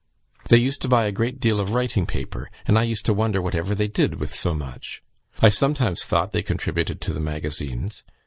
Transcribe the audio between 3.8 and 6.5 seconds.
did with so much. I sometimes thought they